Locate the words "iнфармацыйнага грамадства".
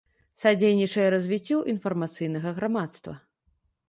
1.73-3.13